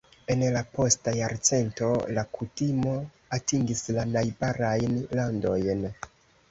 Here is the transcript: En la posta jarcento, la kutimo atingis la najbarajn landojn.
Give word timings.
En 0.35 0.39
la 0.53 0.61
posta 0.77 1.13
jarcento, 1.17 1.91
la 2.19 2.23
kutimo 2.39 2.95
atingis 3.39 3.87
la 4.01 4.09
najbarajn 4.17 5.01
landojn. 5.21 5.91